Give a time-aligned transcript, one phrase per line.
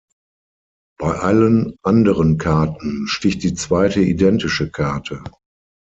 [0.97, 5.23] Bei allen anderen Karten sticht die zweite identische Karte.